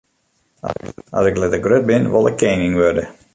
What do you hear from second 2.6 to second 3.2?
wurde.